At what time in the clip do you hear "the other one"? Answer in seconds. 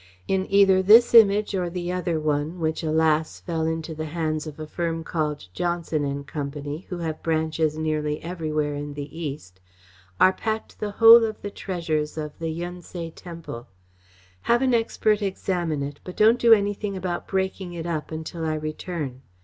1.69-2.57